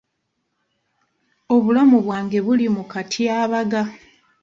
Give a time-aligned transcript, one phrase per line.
[1.55, 3.81] Obulamu bwange buli mu katyabaga.